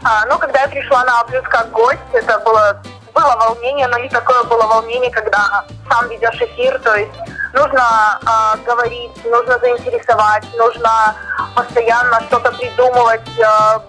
А, 0.03 0.25
ну, 0.25 0.37
когда 0.37 0.61
я 0.61 0.67
пришла 0.67 1.03
на 1.05 1.23
Плюс 1.23 1.43
как 1.43 1.71
гость, 1.71 1.99
это 2.11 2.39
было, 2.39 2.81
было 3.13 3.35
волнение, 3.39 3.87
но 3.87 3.97
не 3.97 4.09
такое 4.09 4.43
было 4.43 4.63
волнение, 4.63 5.11
когда 5.11 5.65
сам 5.89 6.09
ведешь 6.09 6.41
эфир, 6.41 6.79
то 6.79 6.95
есть 6.95 7.11
нужно 7.53 8.19
а, 8.25 8.57
говорить, 8.65 9.11
нужно 9.25 9.59
заинтересовать, 9.59 10.43
нужно 10.57 11.15
постоянно 11.55 12.21
что-то 12.27 12.51
придумывать, 12.51 13.21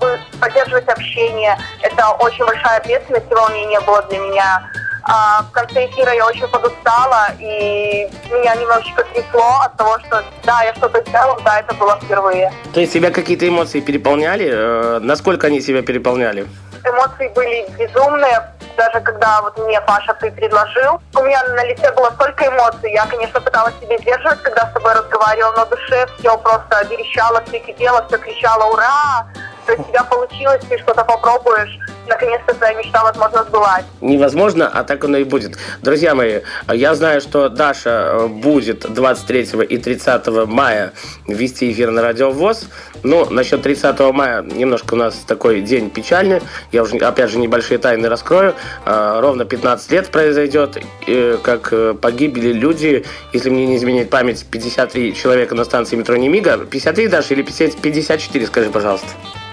бы- 0.01 0.21
поддерживать 0.41 0.89
общение. 0.89 1.57
Это 1.83 2.09
очень 2.11 2.45
большая 2.45 2.79
ответственность 2.79 3.31
и 3.31 3.35
волнение 3.35 3.81
было 3.81 4.03
для 4.03 4.19
меня. 4.19 4.71
А, 5.07 5.43
в 5.43 5.51
конце 5.53 5.85
эфира 5.87 6.13
я 6.15 6.27
очень 6.27 6.49
подустала, 6.49 7.27
и 7.39 8.09
меня 8.31 8.55
немножечко 8.55 9.05
трясло 9.13 9.61
от 9.63 9.77
того, 9.77 9.99
что 9.99 10.23
да, 10.45 10.63
я 10.63 10.75
что-то 10.75 11.03
сделала, 11.07 11.39
да, 11.45 11.61
это 11.61 11.75
было 11.75 11.99
впервые. 12.03 12.51
То 12.73 12.81
есть 12.81 12.95
тебя 12.95 13.11
какие-то 13.11 13.47
эмоции 13.47 13.81
переполняли? 13.81 14.49
Э, 14.51 14.99
Насколько 15.01 15.49
они 15.49 15.61
себя 15.61 15.83
переполняли? 15.83 16.47
Эмоции 16.85 17.29
были 17.29 17.67
безумные. 17.79 18.51
Даже 18.77 19.01
когда 19.01 19.41
вот 19.43 19.57
мне 19.59 19.81
Паша 19.83 20.15
ты 20.15 20.33
предложил, 20.33 21.01
у 21.17 21.23
меня 21.23 21.43
на 21.45 21.65
лице 21.65 21.93
было 21.93 22.11
столько 22.11 22.49
эмоций. 22.49 22.93
Я, 22.93 23.07
конечно, 23.07 23.41
пыталась 23.41 23.75
себе 23.81 23.99
сдерживать, 23.99 24.43
когда 24.43 24.67
с 24.69 24.73
тобой 24.73 24.95
разговаривала, 24.95 25.65
в 25.65 25.71
душе 25.71 26.07
все 26.19 26.37
просто 26.39 26.85
верещало, 26.87 27.43
все 27.47 27.61
кипело, 27.61 28.05
все 28.09 28.19
кричало 28.19 28.73
«Ура!» 28.73 29.27
То 29.67 29.73
есть 29.73 29.85
у 29.85 29.91
тебя 29.91 30.05
получилось, 30.05 30.63
ты 30.69 30.79
что-то 30.79 31.05
попробуешь, 31.05 31.79
наконец-то 32.07 32.55
твоя 32.55 32.75
мечта, 32.75 33.03
возможно, 33.03 33.45
сбылась. 33.45 33.85
Невозможно, 34.01 34.69
а 34.69 34.85
так 34.85 35.05
оно 35.05 35.19
и 35.19 35.25
будет. 35.25 35.57
Друзья 35.83 36.15
мои, 36.15 36.41
я 36.69 36.95
знаю, 36.95 37.21
что 37.21 37.49
Даша 37.49 38.09
э, 38.13 38.27
будет 38.27 38.81
23 38.93 39.43
и 39.69 39.79
30 39.79 40.27
мая 40.47 40.93
вести 41.27 41.73
эфир 41.73 41.91
на 41.91 42.03
Радио 42.03 42.31
ВОЗ. 42.31 42.69
Ну, 43.03 43.29
насчет 43.31 43.63
30 43.63 43.99
мая 44.13 44.43
немножко 44.43 44.95
у 44.95 44.97
нас 44.97 45.15
такой 45.27 45.63
день 45.63 45.91
печальный. 45.91 46.43
Я 46.73 46.83
уже, 46.83 46.97
опять 46.99 47.31
же, 47.31 47.39
небольшие 47.39 47.79
тайны 47.79 48.09
раскрою. 48.09 48.55
Э, 48.85 49.19
Ровно 49.21 49.45
15 49.47 49.91
лет 49.93 50.09
произойдет, 50.11 50.79
э, 51.07 51.39
как 51.43 51.73
погибли 52.01 52.53
люди, 52.53 53.07
если 53.33 53.49
мне 53.49 53.67
не 53.67 53.77
изменяет 53.77 54.11
память, 54.11 54.45
53 54.51 55.15
человека 55.15 55.55
на 55.55 55.65
станции 55.65 55.97
метро 55.97 56.17
Немига. 56.17 56.59
53, 56.59 57.09
Даша, 57.09 57.35
или 57.35 57.43
50 57.43 57.81
54, 57.81 58.47
скажи, 58.47 58.71
пожалуйста. 58.71 59.09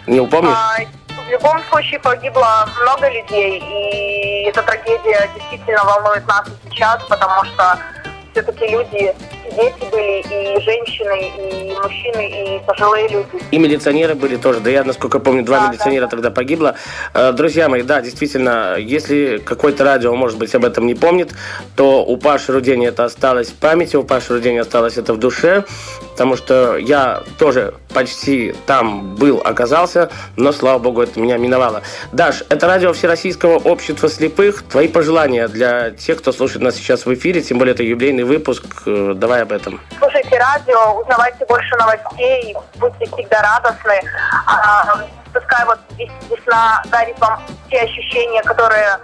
Не 0.07 0.19
упомнишь? 0.19 0.55
А, 0.55 0.77
в 1.09 1.29
любом 1.29 1.61
случае 1.69 1.99
погибло 1.99 2.67
много 2.81 3.09
людей, 3.09 3.59
и 3.59 4.49
эта 4.49 4.63
трагедия 4.63 5.29
действительно 5.35 5.83
волнует 5.83 6.27
нас 6.27 6.47
и 6.47 6.69
сейчас, 6.69 7.03
потому 7.03 7.43
что 7.45 7.77
все-таки 8.31 8.67
люди, 8.67 9.13
дети 9.55 9.91
были, 9.91 10.21
и 10.21 10.61
женщины, 10.61 11.31
и 11.37 11.73
мужчины, 11.75 12.57
и 12.57 12.59
пожилые 12.65 13.07
люди. 13.07 13.27
И 13.51 13.57
милиционеры 13.57 14.15
были 14.15 14.35
тоже. 14.37 14.59
Да 14.59 14.69
я, 14.69 14.83
насколько 14.83 15.19
помню, 15.19 15.43
два 15.43 15.59
Да, 15.59 15.67
милиционера 15.69 16.05
да. 16.05 16.09
тогда 16.09 16.31
погибло. 16.31 16.75
Э, 17.13 17.31
Друзья 17.31 17.69
мои, 17.69 17.81
да, 17.81 18.01
действительно, 18.01 18.75
если 18.77 19.41
какое-то 19.43 19.83
радио, 19.83 20.15
может 20.15 20.37
быть, 20.37 20.53
об 20.55 20.65
этом 20.65 20.85
не 20.85 20.95
помнит, 20.95 21.31
то 21.75 22.03
у 22.05 22.17
Паши 22.17 22.51
Рудени 22.51 22.87
это 22.87 23.05
осталось 23.05 23.49
в 23.49 23.55
памяти, 23.55 23.95
у 23.95 24.03
Паши 24.03 24.33
Рудени 24.33 24.57
осталось 24.57 24.97
это 24.97 25.13
в 25.13 25.17
душе, 25.17 25.63
потому 26.11 26.35
что 26.35 26.77
я 26.77 27.23
тоже 27.39 27.73
почти 27.93 28.53
там 28.65 29.15
был, 29.15 29.41
оказался, 29.43 30.09
но, 30.37 30.51
слава 30.51 30.79
богу, 30.79 31.01
это 31.01 31.19
меня 31.19 31.37
миновало. 31.37 31.81
Даш, 32.11 32.43
это 32.49 32.67
радио 32.67 32.93
Всероссийского 32.93 33.57
общества 33.57 34.09
слепых. 34.09 34.63
Твои 34.63 34.87
пожелания 34.87 35.47
для 35.47 35.91
тех, 35.91 36.19
кто 36.19 36.31
слушает 36.31 36.63
нас 36.63 36.75
сейчас 36.75 37.05
в 37.05 37.13
эфире, 37.13 37.41
тем 37.41 37.57
более 37.57 37.73
это 37.73 37.83
юбилейный 37.83 38.23
выпуск. 38.23 38.63
Э, 38.85 39.13
Давай 39.41 39.57
об 39.57 39.61
этом. 39.61 39.81
Слушайте 39.97 40.37
радио, 40.37 40.99
узнавайте 41.01 41.45
больше 41.45 41.75
новостей, 41.77 42.55
будьте 42.75 43.05
всегда 43.05 43.41
радостны. 43.41 43.99
А, 44.45 44.99
пускай 45.33 45.65
вот 45.65 45.79
вес- 45.97 46.11
весна 46.29 46.83
дарит 46.91 47.19
вам 47.19 47.41
те 47.69 47.81
ощущения, 47.81 48.43
которые 48.43 48.99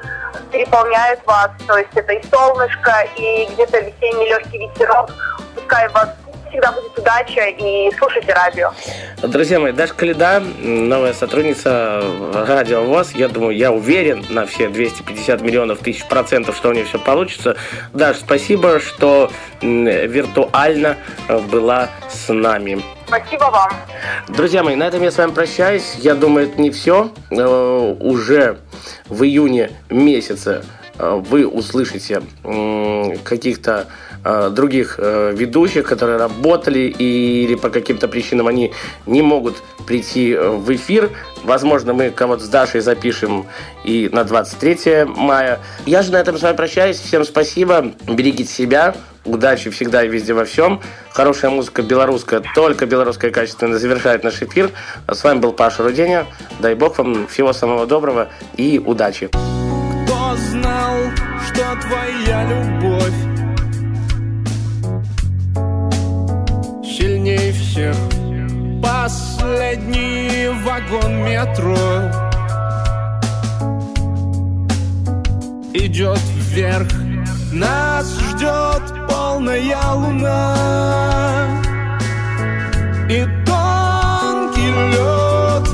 переполняют 0.52 1.26
вас. 1.26 1.50
То 1.65 1.78
есть 1.78 1.89
это 1.95 2.13
и 2.13 2.23
солнышко, 2.30 3.08
и 3.15 3.47
где-то 3.52 3.80
весенний 3.80 4.30
легкий 4.30 4.60
ветерок. 4.60 5.10
Пускай 5.56 5.88
вас 5.89 6.10
всегда 6.50 6.72
будет 6.72 6.98
удача 6.98 7.46
и 7.48 7.92
слушайте 7.98 8.34
радио. 8.34 8.72
Друзья 9.22 9.60
мои, 9.60 9.72
Даша 9.72 9.94
Каледа, 9.94 10.42
новая 10.60 11.14
сотрудница 11.14 12.04
Радио 12.34 12.84
ВОЗ. 12.84 13.12
Я 13.14 13.28
думаю, 13.28 13.56
я 13.56 13.72
уверен 13.72 14.26
на 14.30 14.46
все 14.46 14.70
250 14.70 15.42
миллионов 15.42 15.80
тысяч 15.80 16.06
процентов, 16.06 16.56
что 16.56 16.70
у 16.70 16.74
нее 16.74 16.86
все 16.86 17.00
получится. 17.00 17.56
Даш, 17.94 18.18
спасибо, 18.18 18.80
что 18.80 19.32
виртуально 19.62 20.98
э, 21.28 21.40
была 21.40 21.90
с 22.10 22.32
нами. 22.32 22.82
Спасибо 23.08 23.46
вам. 23.46 23.72
Друзья 24.28 24.64
мои, 24.64 24.76
на 24.76 24.84
этом 24.84 25.02
я 25.02 25.12
с 25.12 25.18
вами 25.18 25.32
прощаюсь. 25.32 25.96
Я 25.98 26.16
думаю, 26.16 26.48
это 26.48 26.62
не 26.62 26.72
все. 26.72 27.12
Э, 27.32 27.96
Уже 28.00 28.58
в 29.08 29.24
июне 29.24 29.72
месяце 29.90 30.64
э, 31.00 31.22
вы 31.28 31.48
услышите 31.48 32.22
каких-то 33.24 33.88
других 34.50 34.96
э, 34.98 35.34
ведущих, 35.36 35.86
которые 35.86 36.18
работали 36.18 36.80
или 36.80 37.56
по 37.56 37.70
каким-то 37.70 38.08
причинам 38.08 38.48
они 38.48 38.74
не 39.06 39.22
могут 39.22 39.62
прийти 39.86 40.34
э, 40.34 40.50
в 40.50 40.74
эфир. 40.76 41.12
Возможно, 41.44 41.94
мы 41.94 42.10
кого-то 42.10 42.44
с 42.44 42.50
Дашей 42.50 42.82
запишем 42.82 43.46
и 43.84 44.10
на 44.12 44.24
23 44.24 45.06
мая. 45.06 45.60
Я 45.86 46.02
же 46.02 46.12
на 46.12 46.18
этом 46.18 46.38
с 46.38 46.42
вами 46.42 46.56
прощаюсь. 46.56 46.98
Всем 47.00 47.24
спасибо. 47.24 47.94
Берегите 48.08 48.52
себя. 48.52 48.96
Удачи 49.24 49.70
всегда 49.70 50.04
и 50.04 50.08
везде 50.08 50.34
во 50.34 50.46
всем. 50.46 50.82
Хорошая 51.12 51.52
музыка 51.52 51.82
белорусская, 51.82 52.42
только 52.56 52.86
белорусская 52.86 53.30
качественно 53.30 53.78
завершает 53.78 54.24
наш 54.24 54.42
эфир. 54.42 54.72
С 55.08 55.24
вами 55.24 55.40
был 55.40 55.52
Паша 55.52 55.84
Руденя. 55.84 56.26
Дай 56.60 56.76
бог 56.76 56.98
вам 56.98 57.28
всего 57.28 57.52
самого 57.52 57.86
доброго 57.86 58.30
и 58.56 58.82
удачи. 58.84 59.28
Кто 59.28 60.36
знал, 60.52 60.96
что 61.46 61.63
твоя 61.82 62.46
любовь 62.50 63.37
всех. 67.78 67.96
Последний 68.82 70.50
вагон 70.66 71.24
метро. 71.24 71.78
Идет 75.74 76.20
вверх. 76.38 76.88
Нас 77.54 78.18
ждет 78.20 78.82
полная 79.08 79.94
луна. 79.94 80.56
И 83.10 83.26
тонкий 83.46 84.72
лед 84.92 85.68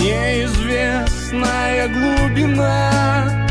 Неизвестная 0.00 1.88
глубина 1.88 3.45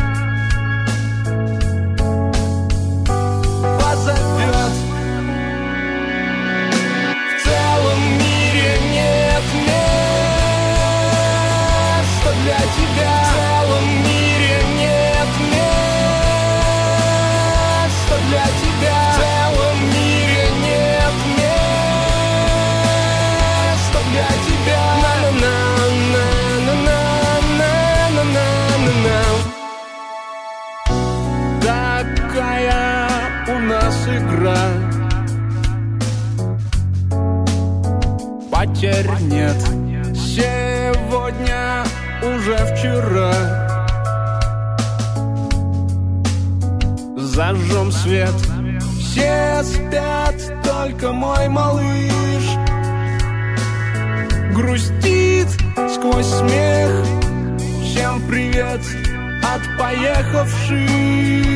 бегать 58.66 58.96
от 59.42 59.78
поехавших. 59.78 61.55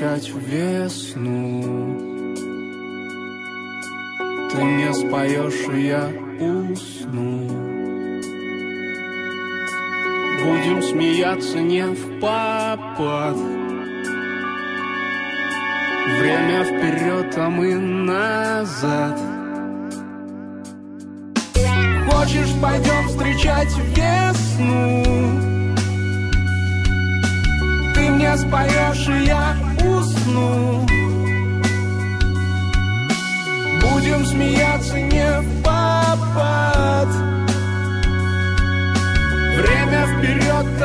Встречать 0.00 0.32
весну. 0.34 1.62
Ты 4.50 4.64
мне 4.64 4.94
споешь, 4.94 5.68
и 5.74 5.86
я 5.88 6.10
усну. 6.40 7.48
Будем 10.42 10.82
смеяться 10.82 11.60
не 11.60 11.84
в 11.84 12.18
попад 12.18 13.36
Время 16.18 16.64
вперед, 16.64 17.34
а 17.36 17.50
мы 17.50 17.74
назад. 17.74 19.20
Хочешь, 22.10 22.54
пойдем 22.62 23.08
встречать 23.08 23.76
весну? 23.94 25.04
Ты 27.94 28.10
мне 28.10 28.36
споешь, 28.36 29.08
и 29.08 29.26
я 29.26 29.69
усну 29.82 30.86
Будем 33.80 34.24
смеяться 34.26 34.98
не 35.00 35.40
в 35.40 35.62
попад. 35.62 37.08
Время 39.56 40.06
вперед, 40.06 40.79